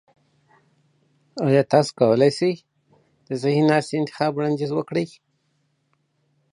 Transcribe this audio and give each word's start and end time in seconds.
ایا 1.45 1.61
تاسو 1.71 1.91
کولی 1.99 2.29
شئ 2.37 2.53
د 3.27 3.29
صحي 3.41 3.61
ناستي 3.69 3.95
انتخاب 3.97 4.31
وړاندیز 4.33 4.71
وکړئ؟ 4.73 5.07